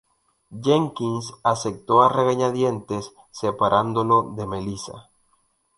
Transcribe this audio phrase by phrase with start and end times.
[0.49, 5.11] Jenkins aceptó a regañadientes, separándolo de Melissa.